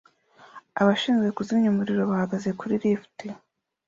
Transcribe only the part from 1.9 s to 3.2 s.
bahagaze kuri lift